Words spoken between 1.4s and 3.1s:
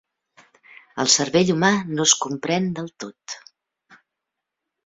humà no es comprèn del